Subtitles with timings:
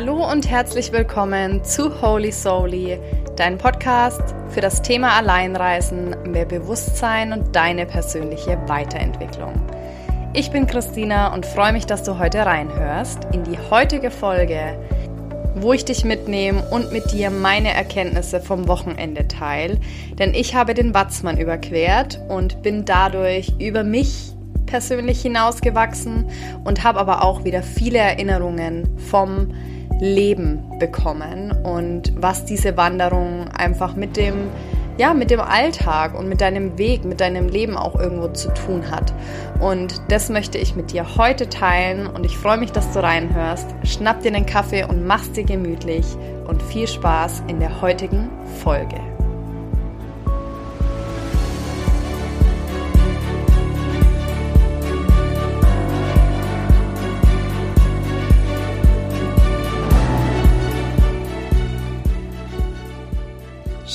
[0.00, 3.00] Hallo und herzlich willkommen zu Holy Soully,
[3.34, 9.54] dein Podcast für das Thema Alleinreisen, mehr Bewusstsein und deine persönliche Weiterentwicklung.
[10.34, 14.78] Ich bin Christina und freue mich, dass du heute reinhörst in die heutige Folge,
[15.56, 19.80] wo ich dich mitnehme und mit dir meine Erkenntnisse vom Wochenende teile.
[20.16, 24.32] Denn ich habe den Watzmann überquert und bin dadurch über mich
[24.66, 26.30] persönlich hinausgewachsen
[26.62, 29.52] und habe aber auch wieder viele Erinnerungen vom
[30.00, 34.50] Leben bekommen und was diese Wanderung einfach mit dem
[34.98, 38.90] ja, mit dem Alltag und mit deinem Weg, mit deinem Leben auch irgendwo zu tun
[38.90, 39.14] hat.
[39.60, 43.66] Und das möchte ich mit dir heute teilen und ich freue mich, dass du reinhörst.
[43.84, 46.04] Schnapp dir einen Kaffee und mach's dir gemütlich
[46.48, 48.28] und viel Spaß in der heutigen
[48.60, 49.17] Folge.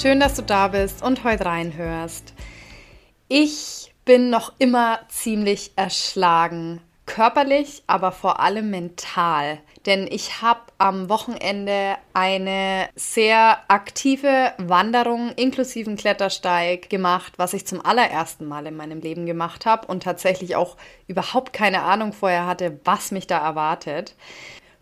[0.03, 2.33] Schön, dass du da bist und heute reinhörst.
[3.29, 9.59] Ich bin noch immer ziemlich erschlagen, körperlich, aber vor allem mental.
[9.85, 17.79] Denn ich habe am Wochenende eine sehr aktive Wanderung inklusive Klettersteig gemacht, was ich zum
[17.79, 20.75] allerersten Mal in meinem Leben gemacht habe und tatsächlich auch
[21.07, 24.15] überhaupt keine Ahnung vorher hatte, was mich da erwartet.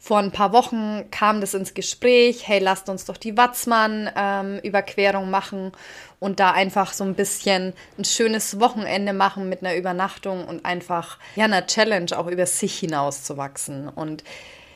[0.04, 5.30] Vor ein paar Wochen kam das ins Gespräch, hey, lasst uns doch die Watzmann-Überquerung ähm,
[5.30, 5.74] machen
[6.20, 11.20] und da einfach so ein bisschen ein schönes Wochenende machen mit einer Übernachtung und einfach
[11.36, 13.90] ja einer Challenge auch über sich hinauszuwachsen.
[13.90, 14.24] Und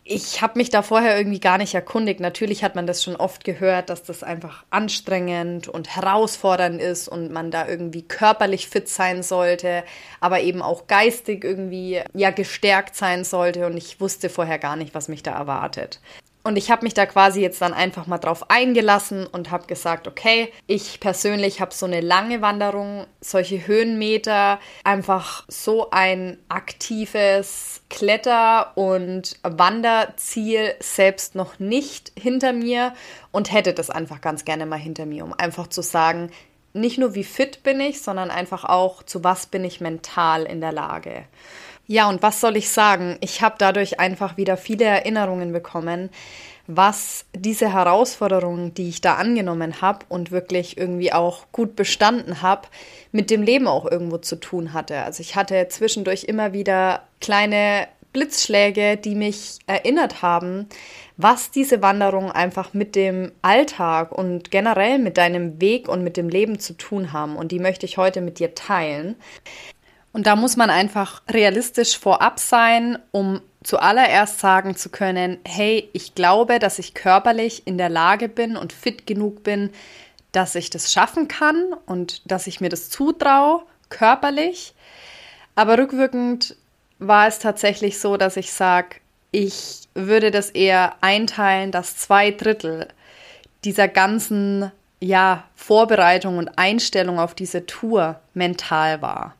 [0.07, 2.19] ich habe mich da vorher irgendwie gar nicht erkundigt.
[2.19, 7.31] Natürlich hat man das schon oft gehört, dass das einfach anstrengend und herausfordernd ist und
[7.31, 9.83] man da irgendwie körperlich fit sein sollte,
[10.19, 14.93] aber eben auch geistig irgendwie ja gestärkt sein sollte und ich wusste vorher gar nicht,
[14.93, 15.99] was mich da erwartet.
[16.45, 20.07] Und ich habe mich da quasi jetzt dann einfach mal drauf eingelassen und habe gesagt,
[20.07, 28.77] okay, ich persönlich habe so eine lange Wanderung, solche Höhenmeter, einfach so ein aktives Kletter-
[28.77, 32.93] und Wanderziel selbst noch nicht hinter mir
[33.31, 36.29] und hätte das einfach ganz gerne mal hinter mir, um einfach zu sagen,
[36.73, 40.61] nicht nur wie fit bin ich, sondern einfach auch zu was bin ich mental in
[40.61, 41.25] der Lage.
[41.87, 43.17] Ja, und was soll ich sagen?
[43.21, 46.09] Ich habe dadurch einfach wieder viele Erinnerungen bekommen,
[46.67, 52.67] was diese Herausforderungen, die ich da angenommen habe und wirklich irgendwie auch gut bestanden habe,
[53.11, 54.97] mit dem Leben auch irgendwo zu tun hatte.
[55.03, 60.67] Also ich hatte zwischendurch immer wieder kleine Blitzschläge, die mich erinnert haben,
[61.17, 66.29] was diese Wanderungen einfach mit dem Alltag und generell mit deinem Weg und mit dem
[66.29, 67.35] Leben zu tun haben.
[67.35, 69.15] Und die möchte ich heute mit dir teilen.
[70.15, 76.15] Und da muss man einfach realistisch vorab sein, um zuallererst sagen zu können, hey, ich
[76.15, 79.71] glaube, dass ich körperlich in der Lage bin und fit genug bin,
[80.31, 84.73] dass ich das schaffen kann und dass ich mir das zutraue, körperlich.
[85.53, 86.55] Aber rückwirkend
[86.99, 89.01] war es tatsächlich so, dass ich sage,
[89.33, 92.87] ich würde das eher einteilen, dass zwei Drittel
[93.65, 94.71] dieser ganzen
[95.01, 99.35] ja, Vorbereitung und Einstellung auf diese Tour mental war.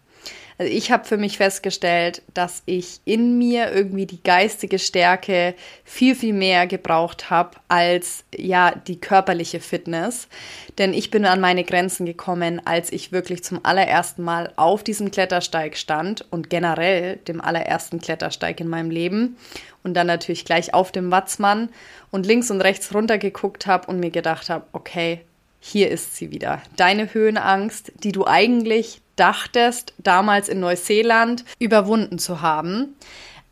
[0.57, 6.15] Also ich habe für mich festgestellt, dass ich in mir irgendwie die geistige Stärke viel,
[6.15, 10.29] viel mehr gebraucht habe als ja die körperliche Fitness.
[10.77, 15.11] Denn ich bin an meine Grenzen gekommen, als ich wirklich zum allerersten Mal auf diesem
[15.11, 19.35] Klettersteig stand und generell dem allerersten Klettersteig in meinem Leben
[19.83, 21.69] und dann natürlich gleich auf dem Watzmann
[22.11, 25.21] und links und rechts runter geguckt habe und mir gedacht habe, okay,
[25.59, 26.61] hier ist sie wieder.
[26.77, 32.95] Deine Höhenangst, die du eigentlich dachtest, damals in Neuseeland überwunden zu haben.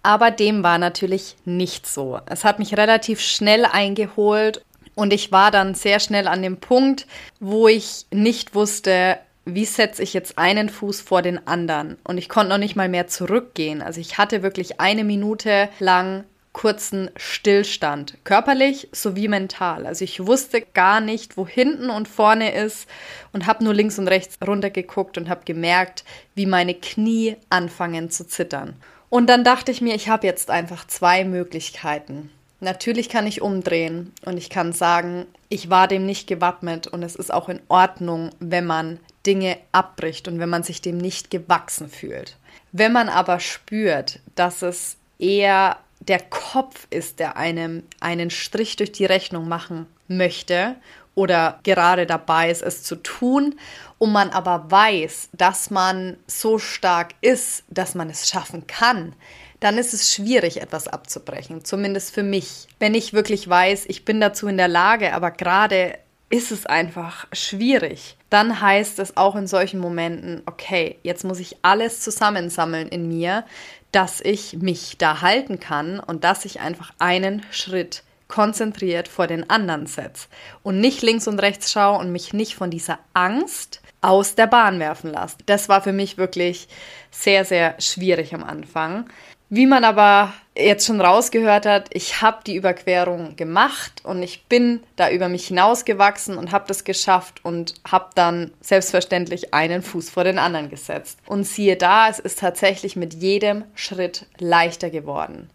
[0.01, 2.20] Aber dem war natürlich nicht so.
[2.26, 4.64] Es hat mich relativ schnell eingeholt
[4.96, 7.08] und ich war dann sehr schnell an dem Punkt,
[7.40, 11.97] wo ich nicht wusste, wie setze ich jetzt einen Fuß vor den anderen.
[12.03, 13.82] Und ich konnte noch nicht mal mehr zurückgehen.
[13.82, 19.85] Also ich hatte wirklich eine Minute lang kurzen Stillstand, körperlich sowie mental.
[19.85, 22.88] Also ich wusste gar nicht, wo hinten und vorne ist
[23.34, 26.05] und habe nur links und rechts runtergeguckt und habe gemerkt,
[26.35, 28.76] wie meine Knie anfangen zu zittern.
[29.09, 32.32] Und dann dachte ich mir, ich habe jetzt einfach zwei Möglichkeiten.
[32.61, 37.16] Natürlich kann ich umdrehen und ich kann sagen, ich war dem nicht gewappnet und es
[37.16, 41.90] ist auch in Ordnung, wenn man Dinge abbricht und wenn man sich dem nicht gewachsen
[41.90, 42.38] fühlt.
[42.72, 45.78] Wenn man aber spürt, dass es eher
[46.08, 50.76] der Kopf ist, der einem einen Strich durch die Rechnung machen möchte
[51.16, 53.55] oder gerade dabei ist, es zu tun,
[54.03, 59.16] und man aber weiß, dass man so stark ist, dass man es schaffen kann,
[59.61, 62.67] dann ist es schwierig, etwas abzubrechen, zumindest für mich.
[62.79, 65.97] Wenn ich wirklich weiß, ich bin dazu in der Lage, aber gerade
[66.29, 71.56] ist es einfach schwierig, dann heißt es auch in solchen Momenten, okay, jetzt muss ich
[71.61, 73.46] alles zusammensammeln in mir,
[73.93, 79.49] dass ich mich da halten kann und dass ich einfach einen Schritt konzentriert vor den
[79.49, 80.28] anderen setze
[80.63, 84.79] und nicht links und rechts schaue und mich nicht von dieser Angst aus der Bahn
[84.79, 85.37] werfen lasse.
[85.45, 86.67] Das war für mich wirklich
[87.11, 89.09] sehr, sehr schwierig am Anfang.
[89.49, 94.82] Wie man aber jetzt schon rausgehört hat, ich habe die Überquerung gemacht und ich bin
[94.96, 100.23] da über mich hinausgewachsen und habe das geschafft und habe dann selbstverständlich einen Fuß vor
[100.23, 101.20] den anderen gesetzt.
[101.26, 105.50] Und siehe da, es ist tatsächlich mit jedem Schritt leichter geworden.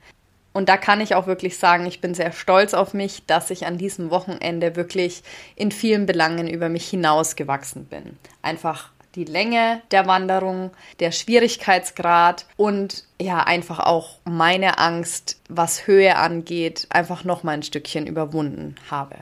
[0.53, 3.67] Und da kann ich auch wirklich sagen, ich bin sehr stolz auf mich, dass ich
[3.67, 5.23] an diesem Wochenende wirklich
[5.55, 8.19] in vielen Belangen über mich hinausgewachsen bin.
[8.43, 10.71] Einfach die Länge der Wanderung,
[11.01, 17.65] der Schwierigkeitsgrad und ja, einfach auch meine Angst, was Höhe angeht, einfach noch mal ein
[17.65, 19.17] Stückchen überwunden habe.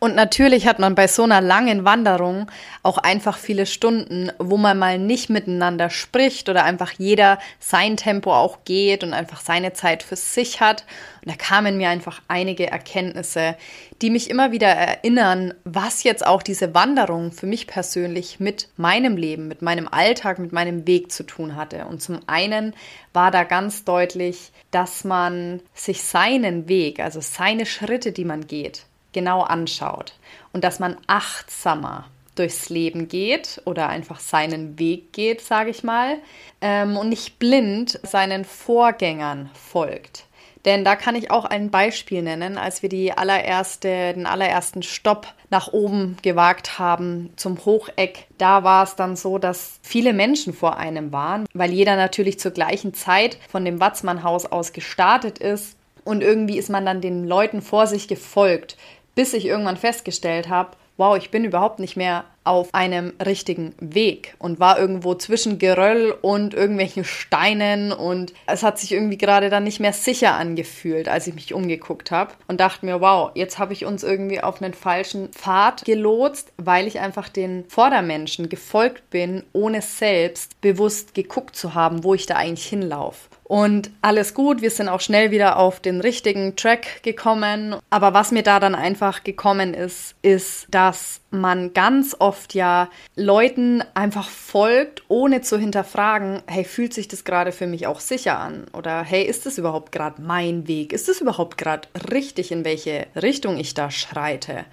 [0.00, 2.48] Und natürlich hat man bei so einer langen Wanderung
[2.84, 8.32] auch einfach viele Stunden, wo man mal nicht miteinander spricht oder einfach jeder sein Tempo
[8.32, 10.84] auch geht und einfach seine Zeit für sich hat.
[11.24, 13.56] Und da kamen mir einfach einige Erkenntnisse,
[14.00, 19.16] die mich immer wieder erinnern, was jetzt auch diese Wanderung für mich persönlich mit meinem
[19.16, 21.86] Leben, mit meinem Alltag, mit meinem Weg zu tun hatte.
[21.86, 22.72] Und zum einen
[23.12, 28.84] war da ganz deutlich, dass man sich seinen Weg, also seine Schritte, die man geht,
[29.12, 30.14] genau anschaut
[30.52, 32.06] und dass man achtsamer
[32.38, 36.18] durchs Leben geht oder einfach seinen Weg geht, sage ich mal,
[36.60, 40.24] ähm, und nicht blind seinen Vorgängern folgt.
[40.64, 45.26] Denn da kann ich auch ein Beispiel nennen, als wir die allererste, den allerersten Stopp
[45.50, 48.26] nach oben gewagt haben zum Hocheck.
[48.38, 52.50] Da war es dann so, dass viele Menschen vor einem waren, weil jeder natürlich zur
[52.50, 55.76] gleichen Zeit von dem Watzmannhaus aus gestartet ist.
[56.04, 58.76] Und irgendwie ist man dann den Leuten vor sich gefolgt
[59.18, 64.34] bis ich irgendwann festgestellt habe, wow, ich bin überhaupt nicht mehr auf einem richtigen Weg
[64.38, 69.64] und war irgendwo zwischen Geröll und irgendwelchen Steinen und es hat sich irgendwie gerade dann
[69.64, 73.74] nicht mehr sicher angefühlt, als ich mich umgeguckt habe und dachte mir, wow, jetzt habe
[73.74, 79.44] ich uns irgendwie auf einen falschen Pfad gelotst, weil ich einfach den Vordermenschen gefolgt bin,
[79.52, 83.28] ohne selbst bewusst geguckt zu haben, wo ich da eigentlich hinlaufe.
[83.48, 87.76] Und alles gut, wir sind auch schnell wieder auf den richtigen Track gekommen.
[87.88, 93.82] Aber was mir da dann einfach gekommen ist, ist, dass man ganz oft ja Leuten
[93.94, 98.66] einfach folgt, ohne zu hinterfragen, hey, fühlt sich das gerade für mich auch sicher an?
[98.72, 100.92] Oder hey, ist das überhaupt gerade mein Weg?
[100.92, 104.64] Ist es überhaupt gerade richtig, in welche Richtung ich da schreite?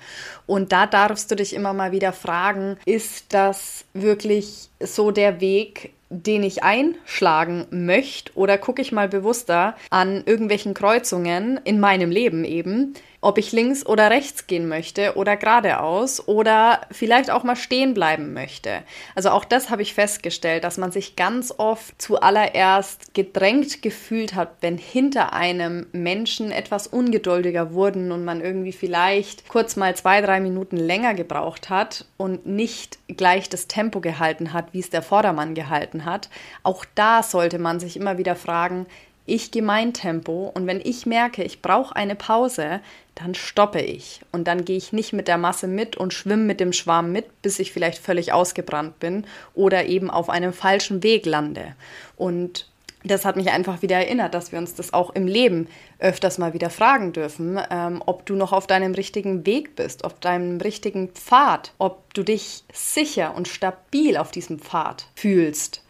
[0.47, 5.91] Und da darfst du dich immer mal wieder fragen, ist das wirklich so der Weg,
[6.09, 12.43] den ich einschlagen möchte oder gucke ich mal bewusster an irgendwelchen Kreuzungen in meinem Leben
[12.45, 12.93] eben,
[13.25, 18.33] ob ich links oder rechts gehen möchte oder geradeaus oder vielleicht auch mal stehen bleiben
[18.33, 18.83] möchte.
[19.15, 24.57] Also auch das habe ich festgestellt, dass man sich ganz oft zuallererst gedrängt gefühlt hat,
[24.61, 30.39] wenn hinter einem Menschen etwas ungeduldiger wurden und man irgendwie vielleicht kurz mal zwei, drei
[30.39, 35.55] Minuten länger gebraucht hat und nicht gleich das Tempo gehalten hat, wie es der Vordermann
[35.55, 36.29] gehalten hat.
[36.61, 38.85] Auch da sollte man sich immer wieder fragen,
[39.25, 42.79] ich gehe mein Tempo und wenn ich merke, ich brauche eine Pause,
[43.15, 46.59] dann stoppe ich und dann gehe ich nicht mit der Masse mit und schwimme mit
[46.59, 51.25] dem Schwarm mit, bis ich vielleicht völlig ausgebrannt bin oder eben auf einem falschen Weg
[51.25, 51.75] lande.
[52.17, 52.67] Und
[53.05, 55.67] das hat mich einfach wieder erinnert, dass wir uns das auch im Leben
[55.99, 60.19] öfters mal wieder fragen dürfen, ähm, ob du noch auf deinem richtigen Weg bist, auf
[60.19, 65.83] deinem richtigen Pfad, ob du dich sicher und stabil auf diesem Pfad fühlst.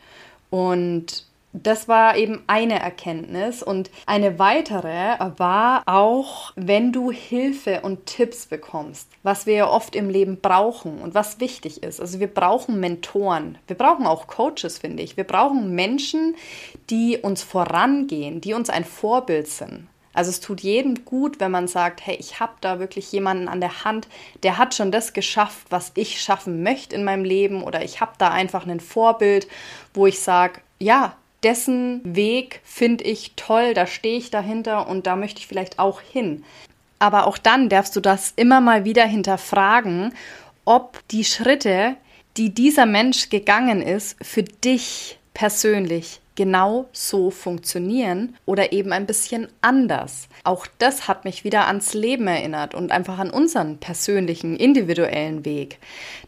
[0.49, 1.24] Und
[1.63, 3.63] das war eben eine Erkenntnis.
[3.63, 9.95] Und eine weitere war auch, wenn du Hilfe und Tipps bekommst, was wir ja oft
[9.95, 12.01] im Leben brauchen und was wichtig ist.
[12.01, 15.17] Also wir brauchen Mentoren, wir brauchen auch Coaches, finde ich.
[15.17, 16.35] Wir brauchen Menschen,
[16.89, 19.87] die uns vorangehen, die uns ein Vorbild sind.
[20.13, 23.59] Also es tut jedem gut, wenn man sagt, hey, ich habe da wirklich jemanden an
[23.59, 24.07] der Hand,
[24.43, 28.13] der hat schon das geschafft, was ich schaffen möchte in meinem Leben oder ich habe
[28.17, 29.47] da einfach ein Vorbild,
[29.93, 35.15] wo ich sage, ja, dessen Weg finde ich toll, da stehe ich dahinter und da
[35.15, 36.43] möchte ich vielleicht auch hin.
[36.99, 40.13] Aber auch dann darfst du das immer mal wieder hinterfragen,
[40.65, 41.95] ob die Schritte,
[42.35, 49.47] die dieser Mensch gegangen ist, für dich persönlich genau so funktionieren oder eben ein bisschen
[49.61, 50.27] anders.
[50.43, 55.79] Auch das hat mich wieder ans Leben erinnert und einfach an unseren persönlichen, individuellen Weg.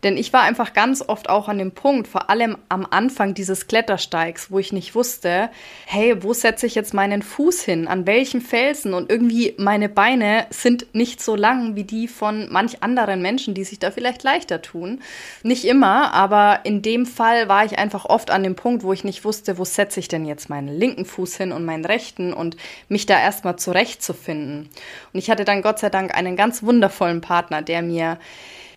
[0.04, 3.68] Denn ich war einfach ganz oft auch an dem Punkt, vor allem am Anfang dieses
[3.68, 5.50] Klettersteigs, wo ich nicht wusste,
[5.86, 10.48] hey, wo setze ich jetzt meinen Fuß hin, an welchem Felsen und irgendwie meine Beine
[10.50, 14.62] sind nicht so lang wie die von manch anderen Menschen, die sich da vielleicht leichter
[14.62, 15.02] tun.
[15.44, 19.04] Nicht immer, aber in dem Fall war ich einfach oft an dem Punkt, wo ich
[19.04, 22.58] nicht wusste, wo setze ich denn jetzt meinen linken Fuß hin und meinen rechten und
[22.90, 24.70] mich da erstmal zurechtzufinden.
[25.14, 28.18] Und ich hatte dann Gott sei Dank einen ganz wundervollen Partner, der mir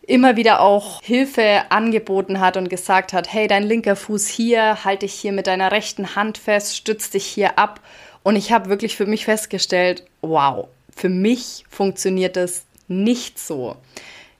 [0.02, 5.02] immer wieder auch Hilfe angeboten hat und gesagt hat, hey, dein linker Fuß hier, halt
[5.02, 7.80] dich hier mit deiner rechten Hand fest, stütz dich hier ab.
[8.22, 13.76] Und ich habe wirklich für mich festgestellt, wow, für mich funktioniert das nicht so.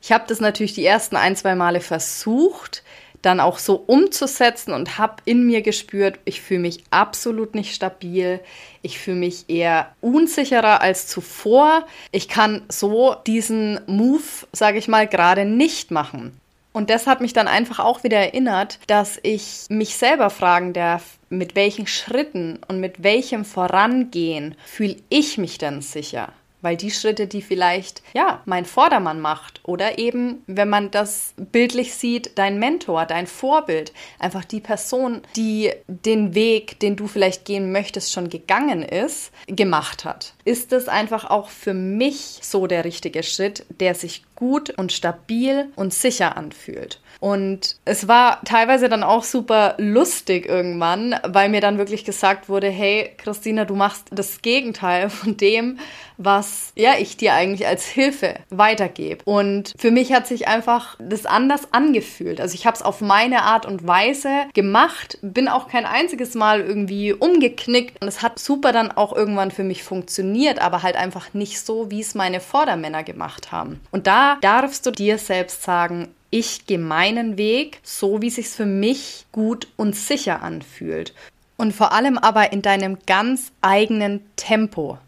[0.03, 2.83] Ich habe das natürlich die ersten ein, zwei Male versucht,
[3.23, 8.41] dann auch so umzusetzen und habe in mir gespürt, ich fühle mich absolut nicht stabil,
[8.83, 11.87] ich fühle mich eher unsicherer als zuvor.
[12.13, 14.23] Ich kann so diesen Move,
[14.53, 16.39] sage ich mal, gerade nicht machen.
[16.73, 21.19] Und das hat mich dann einfach auch wieder erinnert, dass ich mich selber fragen darf,
[21.29, 26.33] mit welchen Schritten und mit welchem Vorangehen fühle ich mich denn sicher?
[26.63, 31.95] Weil die Schritte, die vielleicht, ja, mein Vordermann macht oder eben, wenn man das bildlich
[31.95, 37.73] sieht, dein Mentor, dein Vorbild, einfach die Person, die den Weg, den du vielleicht gehen
[37.73, 40.35] möchtest, schon gegangen ist, gemacht hat.
[40.45, 45.71] Ist es einfach auch für mich so der richtige Schritt, der sich gut und stabil
[45.77, 47.01] und sicher anfühlt?
[47.21, 52.69] Und es war teilweise dann auch super lustig irgendwann, weil mir dann wirklich gesagt wurde,
[52.69, 55.79] hey Christina, du machst das Gegenteil von dem,
[56.17, 59.23] was ja ich dir eigentlich als Hilfe weitergebe.
[59.25, 62.41] Und für mich hat sich einfach das anders angefühlt.
[62.41, 66.61] Also ich habe es auf meine Art und Weise gemacht, bin auch kein einziges Mal
[66.61, 71.35] irgendwie umgeknickt und es hat super dann auch irgendwann für mich funktioniert, aber halt einfach
[71.35, 73.81] nicht so, wie es meine Vordermänner gemacht haben.
[73.91, 78.67] Und da darfst du dir selbst sagen, ich gehe meinen Weg, so wie sich's für
[78.67, 81.15] mich gut und sicher anfühlt.
[81.57, 84.99] Und vor allem aber in deinem ganz eigenen Tempo.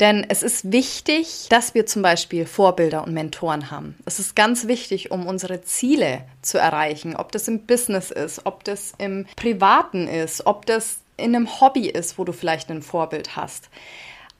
[0.00, 3.96] Denn es ist wichtig, dass wir zum Beispiel Vorbilder und Mentoren haben.
[4.04, 8.64] Es ist ganz wichtig, um unsere Ziele zu erreichen, ob das im Business ist, ob
[8.64, 13.36] das im Privaten ist, ob das in einem Hobby ist, wo du vielleicht ein Vorbild
[13.36, 13.68] hast.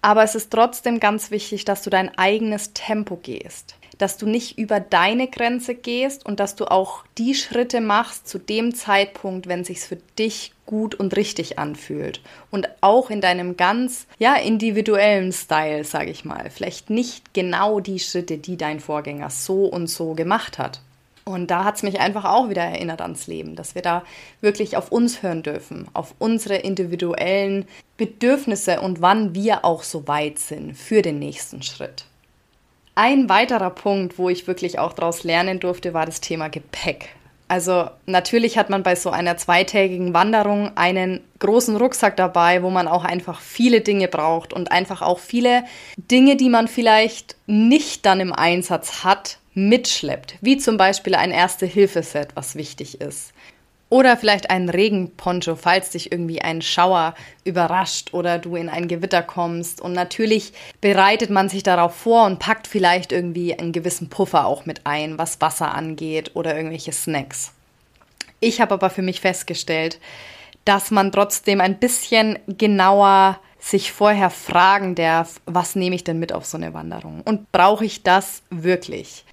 [0.03, 3.77] Aber es ist trotzdem ganz wichtig, dass du dein eigenes Tempo gehst.
[3.99, 8.39] Dass du nicht über deine Grenze gehst und dass du auch die Schritte machst zu
[8.39, 12.21] dem Zeitpunkt, wenn sich's für dich gut und richtig anfühlt.
[12.51, 18.01] Und auch in deinem ganz ja individuellen Style, sage ich mal, vielleicht nicht genau die
[18.01, 20.81] Schritte, die dein Vorgänger so und so gemacht hat.
[21.25, 24.03] Und da hat es mich einfach auch wieder erinnert ans Leben, dass wir da
[24.41, 30.39] wirklich auf uns hören dürfen, auf unsere individuellen Bedürfnisse und wann wir auch so weit
[30.39, 32.07] sind für den nächsten Schritt.
[32.95, 37.11] Ein weiterer Punkt, wo ich wirklich auch daraus lernen durfte, war das Thema Gepäck.
[37.53, 42.89] Also natürlich hat man bei so einer zweitägigen Wanderung einen großen Rucksack dabei, wo man
[42.89, 45.65] auch einfach viele Dinge braucht und einfach auch viele
[45.99, 50.37] Dinge, die man vielleicht nicht dann im Einsatz hat, mitschleppt.
[50.41, 53.35] Wie zum Beispiel ein Erste-Hilfe-Set, was wichtig ist.
[53.93, 59.23] Oder vielleicht einen Regenponcho, falls dich irgendwie ein Schauer überrascht oder du in ein Gewitter
[59.23, 59.83] kommst.
[59.83, 64.65] Und natürlich bereitet man sich darauf vor und packt vielleicht irgendwie einen gewissen Puffer auch
[64.65, 67.53] mit ein, was Wasser angeht oder irgendwelche Snacks.
[68.41, 70.01] Ich habe aber für mich festgestellt,
[70.65, 76.33] dass man trotzdem ein bisschen genauer sich vorher fragen darf, was nehme ich denn mit
[76.33, 77.21] auf so eine Wanderung?
[77.27, 79.27] Und brauche ich das wirklich?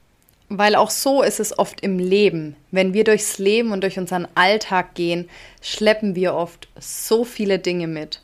[0.50, 2.56] Weil auch so ist es oft im Leben.
[2.72, 5.30] Wenn wir durchs Leben und durch unseren Alltag gehen,
[5.62, 8.22] schleppen wir oft so viele Dinge mit.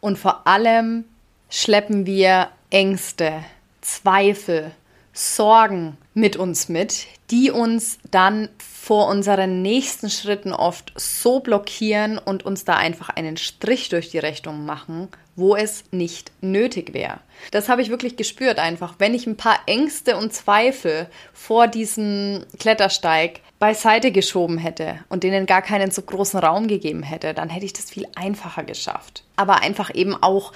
[0.00, 1.04] Und vor allem
[1.48, 3.42] schleppen wir Ängste,
[3.80, 4.72] Zweifel,
[5.12, 12.44] Sorgen mit uns mit, die uns dann vor unseren nächsten Schritten oft so blockieren und
[12.44, 17.20] uns da einfach einen Strich durch die Rechnung machen, wo es nicht nötig wäre.
[17.52, 18.96] Das habe ich wirklich gespürt einfach.
[18.98, 25.46] Wenn ich ein paar Ängste und Zweifel vor diesem Klettersteig beiseite geschoben hätte und denen
[25.46, 29.22] gar keinen so großen Raum gegeben hätte, dann hätte ich das viel einfacher geschafft.
[29.36, 30.52] Aber einfach eben auch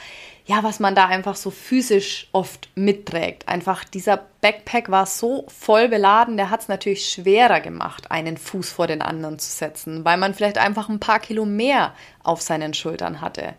[0.46, 3.48] ja, was man da einfach so physisch oft mitträgt.
[3.48, 8.70] Einfach dieser Backpack war so voll beladen, der hat es natürlich schwerer gemacht, einen Fuß
[8.70, 12.74] vor den anderen zu setzen, weil man vielleicht einfach ein paar Kilo mehr auf seinen
[12.74, 13.54] Schultern hatte.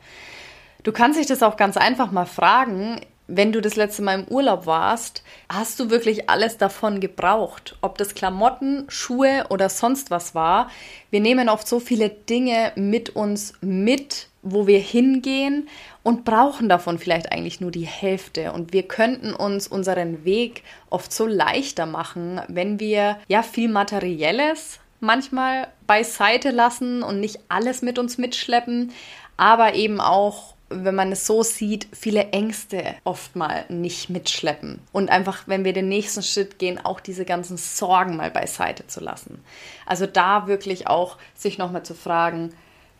[0.83, 4.27] Du kannst dich das auch ganz einfach mal fragen, wenn du das letzte Mal im
[4.29, 7.77] Urlaub warst, hast du wirklich alles davon gebraucht?
[7.81, 10.69] Ob das Klamotten, Schuhe oder sonst was war.
[11.09, 15.67] Wir nehmen oft so viele Dinge mit uns mit, wo wir hingehen
[16.03, 18.51] und brauchen davon vielleicht eigentlich nur die Hälfte.
[18.51, 24.79] Und wir könnten uns unseren Weg oft so leichter machen, wenn wir ja viel Materielles
[24.99, 28.91] manchmal beiseite lassen und nicht alles mit uns mitschleppen,
[29.37, 34.81] aber eben auch wenn man es so sieht, viele Ängste oft mal nicht mitschleppen.
[34.91, 38.99] Und einfach, wenn wir den nächsten Schritt gehen, auch diese ganzen Sorgen mal beiseite zu
[38.99, 39.43] lassen.
[39.85, 42.53] Also da wirklich auch sich nochmal zu fragen,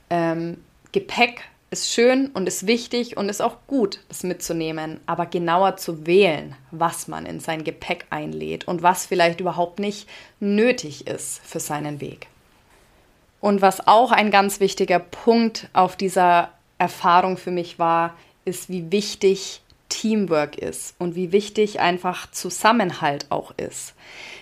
[0.10, 0.64] ähm,
[0.98, 6.08] Gepäck ist schön und ist wichtig und ist auch gut, das mitzunehmen, aber genauer zu
[6.08, 11.60] wählen, was man in sein Gepäck einlädt und was vielleicht überhaupt nicht nötig ist für
[11.60, 12.26] seinen Weg.
[13.42, 18.92] Und was auch ein ganz wichtiger Punkt auf dieser Erfahrung für mich war, ist, wie
[18.92, 23.94] wichtig Teamwork ist und wie wichtig einfach Zusammenhalt auch ist.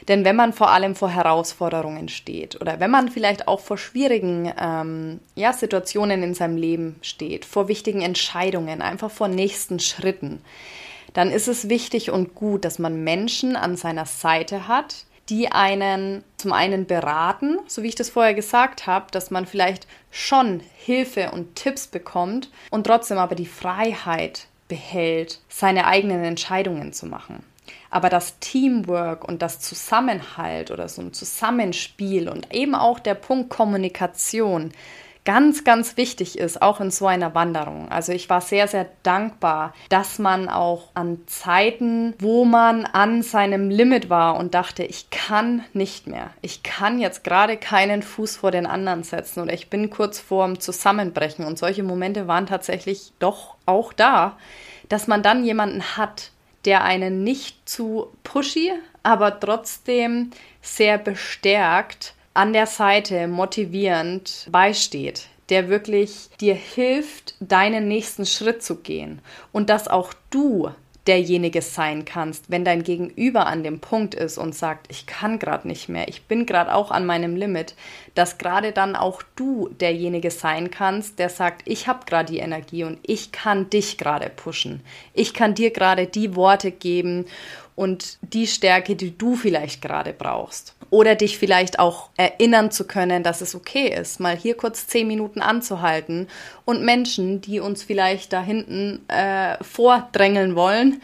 [0.08, 4.52] Denn wenn man vor allem vor Herausforderungen steht oder wenn man vielleicht auch vor schwierigen
[4.60, 10.42] ähm, ja, Situationen in seinem Leben steht, vor wichtigen Entscheidungen, einfach vor nächsten Schritten,
[11.14, 16.24] dann ist es wichtig und gut, dass man Menschen an seiner Seite hat, die einen
[16.38, 21.32] zum einen beraten, so wie ich das vorher gesagt habe, dass man vielleicht schon Hilfe
[21.32, 27.44] und Tipps bekommt und trotzdem aber die Freiheit behält, seine eigenen Entscheidungen zu machen.
[27.90, 33.50] Aber das Teamwork und das Zusammenhalt oder so ein Zusammenspiel und eben auch der Punkt
[33.50, 34.72] Kommunikation
[35.26, 37.90] ganz, ganz wichtig ist, auch in so einer Wanderung.
[37.90, 43.70] Also ich war sehr, sehr dankbar, dass man auch an Zeiten, wo man an seinem
[43.70, 48.52] Limit war und dachte, ich kann nicht mehr, ich kann jetzt gerade keinen Fuß vor
[48.52, 51.44] den anderen setzen oder ich bin kurz vorm Zusammenbrechen.
[51.44, 54.38] Und solche Momente waren tatsächlich doch auch da,
[54.90, 56.32] dass man dann jemanden hat,
[56.66, 58.72] der einen nicht zu pushy,
[59.04, 68.26] aber trotzdem sehr bestärkt an der Seite motivierend beisteht, der wirklich dir hilft, deinen nächsten
[68.26, 70.70] Schritt zu gehen und dass auch du
[71.08, 75.68] derjenige sein kannst, wenn dein Gegenüber an dem Punkt ist und sagt, ich kann gerade
[75.68, 77.76] nicht mehr, ich bin gerade auch an meinem Limit,
[78.16, 82.84] dass gerade dann auch du derjenige sein kannst, der sagt, ich habe gerade die Energie
[82.84, 84.82] und ich kann dich gerade pushen.
[85.14, 87.26] Ich kann dir gerade die Worte geben
[87.76, 90.75] und die Stärke, die du vielleicht gerade brauchst.
[90.96, 95.06] Oder dich vielleicht auch erinnern zu können, dass es okay ist, mal hier kurz zehn
[95.08, 96.30] Minuten anzuhalten
[96.64, 101.02] und Menschen, die uns vielleicht da hinten äh, vordrängeln wollen,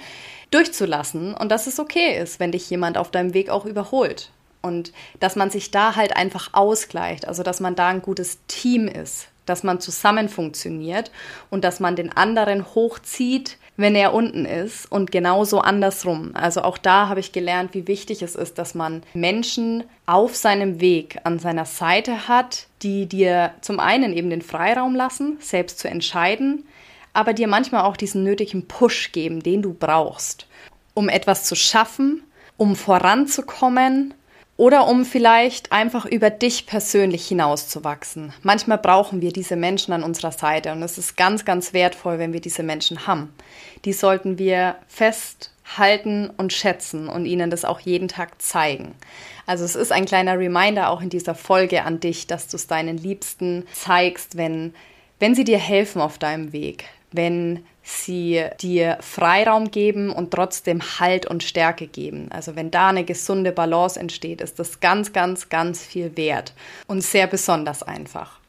[0.49, 1.33] durchzulassen.
[1.33, 4.31] Und dass es okay ist, wenn dich jemand auf deinem Weg auch überholt.
[4.61, 8.87] Und dass man sich da halt einfach ausgleicht, also dass man da ein gutes Team
[8.87, 11.11] ist, dass man zusammen funktioniert
[11.49, 16.31] und dass man den anderen hochzieht, wenn er unten ist und genauso andersrum.
[16.33, 20.79] Also auch da habe ich gelernt, wie wichtig es ist, dass man Menschen auf seinem
[20.81, 25.87] Weg an seiner Seite hat, die dir zum einen eben den Freiraum lassen, selbst zu
[25.87, 26.65] entscheiden,
[27.13, 30.47] aber dir manchmal auch diesen nötigen Push geben, den du brauchst,
[30.93, 32.23] um etwas zu schaffen,
[32.57, 34.13] um voranzukommen
[34.61, 38.31] oder um vielleicht einfach über dich persönlich hinauszuwachsen.
[38.43, 42.31] Manchmal brauchen wir diese Menschen an unserer Seite und es ist ganz, ganz wertvoll, wenn
[42.31, 43.33] wir diese Menschen haben.
[43.85, 48.93] Die sollten wir festhalten und schätzen und ihnen das auch jeden Tag zeigen.
[49.47, 52.67] Also es ist ein kleiner Reminder auch in dieser Folge an dich, dass du es
[52.67, 54.75] deinen Liebsten zeigst, wenn,
[55.17, 61.25] wenn sie dir helfen auf deinem Weg, wenn sie dir Freiraum geben und trotzdem Halt
[61.25, 62.27] und Stärke geben.
[62.31, 66.53] Also wenn da eine gesunde Balance entsteht, ist das ganz, ganz, ganz viel wert
[66.87, 68.39] und sehr besonders einfach.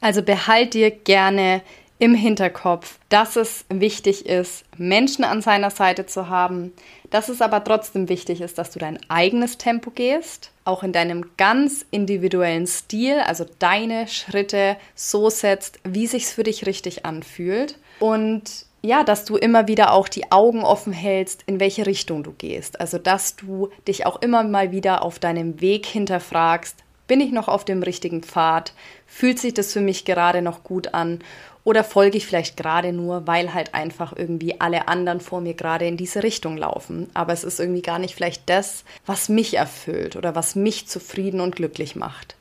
[0.00, 1.62] Also behalt dir gerne
[1.98, 6.72] im Hinterkopf, dass es wichtig ist, Menschen an seiner Seite zu haben,
[7.10, 11.36] dass es aber trotzdem wichtig ist, dass du dein eigenes Tempo gehst, auch in deinem
[11.36, 18.66] ganz individuellen Stil, also deine Schritte so setzt, wie sich's für dich richtig anfühlt und
[18.84, 22.80] ja, dass du immer wieder auch die Augen offen hältst, in welche Richtung du gehst.
[22.82, 27.48] Also, dass du dich auch immer mal wieder auf deinem Weg hinterfragst, bin ich noch
[27.48, 28.74] auf dem richtigen Pfad?
[29.06, 31.20] Fühlt sich das für mich gerade noch gut an?
[31.64, 35.86] Oder folge ich vielleicht gerade nur, weil halt einfach irgendwie alle anderen vor mir gerade
[35.86, 37.08] in diese Richtung laufen.
[37.14, 41.40] Aber es ist irgendwie gar nicht vielleicht das, was mich erfüllt oder was mich zufrieden
[41.40, 42.36] und glücklich macht.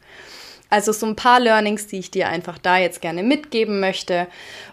[0.70, 4.28] Also so ein paar Learnings, die ich dir einfach da jetzt gerne mitgeben möchte.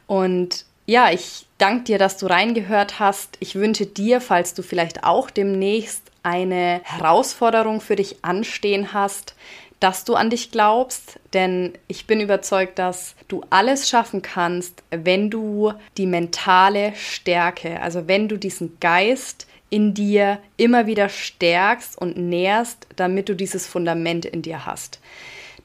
[0.07, 3.37] Und ja, ich danke dir, dass du reingehört hast.
[3.39, 9.35] Ich wünsche dir, falls du vielleicht auch demnächst eine Herausforderung für dich anstehen hast,
[9.81, 15.31] dass du an dich glaubst, denn ich bin überzeugt, dass du alles schaffen kannst, wenn
[15.31, 22.17] du die mentale Stärke, also wenn du diesen Geist in dir immer wieder stärkst und
[22.19, 25.01] nährst, damit du dieses Fundament in dir hast.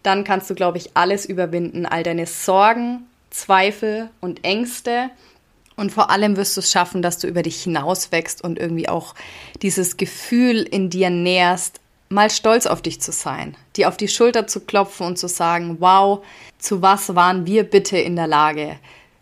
[0.04, 5.10] Dann kannst du, glaube ich, alles überwinden, all deine Sorgen, Zweifel und Ängste.
[5.76, 9.16] Und vor allem wirst du es schaffen, dass du über dich hinauswächst und irgendwie auch
[9.62, 11.82] dieses Gefühl in dir nährst,
[12.16, 15.78] mal stolz auf dich zu sein, dir auf die Schulter zu klopfen und zu sagen,
[15.80, 16.26] wow,
[16.58, 18.78] zu was waren wir bitte in der Lage,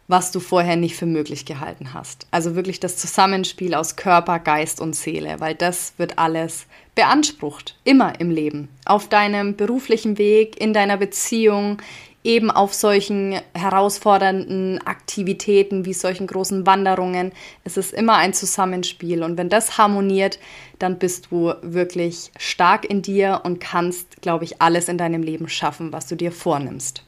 [0.08, 2.28] was du vorher nicht für möglich gehalten hast.
[2.32, 8.20] Also wirklich das Zusammenspiel aus Körper, Geist und Seele, weil das wird alles beansprucht, immer
[8.20, 11.82] im Leben, auf deinem beruflichen Weg, in deiner Beziehung,
[12.24, 17.32] eben auf solchen herausfordernden Aktivitäten wie solchen großen Wanderungen.
[17.64, 20.40] Es ist immer ein Zusammenspiel und wenn das harmoniert,
[20.80, 25.50] dann bist du wirklich stark in dir und kannst, glaube ich, alles in deinem Leben
[25.50, 27.04] schaffen, was du dir vornimmst.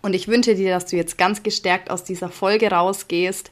[0.00, 3.50] Und ich wünsche dir, dass du jetzt ganz gestärkt aus dieser Folge rausgehst.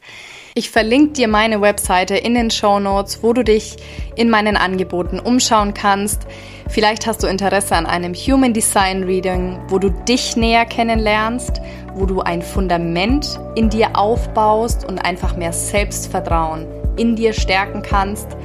[0.54, 3.76] Ich verlinke dir meine Webseite in den Show Notes, wo du dich
[4.14, 6.26] in meinen Angeboten umschauen kannst.
[6.68, 11.61] Vielleicht hast du Interesse an einem Human Design Reading, wo du dich näher kennenlernst,
[11.94, 18.37] wo du ein Fundament in dir aufbaust und einfach mehr Selbstvertrauen in dir stärken kannst.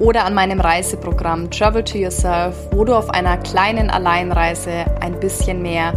[0.00, 5.62] Oder an meinem Reiseprogramm Travel to Yourself, wo du auf einer kleinen Alleinreise ein bisschen
[5.62, 5.92] mehr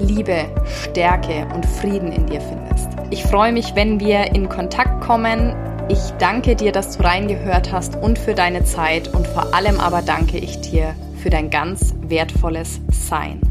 [0.00, 2.88] Liebe, Stärke und Frieden in dir findest.
[3.10, 5.54] Ich freue mich, wenn wir in Kontakt kommen.
[5.88, 10.02] Ich danke dir, dass du reingehört hast und für deine Zeit und vor allem aber
[10.02, 13.47] danke ich dir für dein ganz wertvolles Sein.